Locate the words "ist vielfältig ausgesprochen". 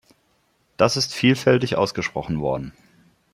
0.97-2.39